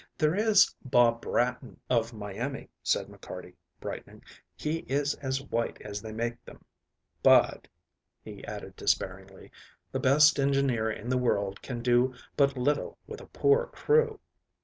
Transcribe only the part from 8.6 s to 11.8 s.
despairingly, "the best engineer in the world